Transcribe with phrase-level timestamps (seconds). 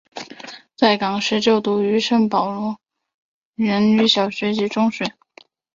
[0.75, 2.79] 在港时就读于圣保罗
[3.53, 5.13] 男女小学及中学。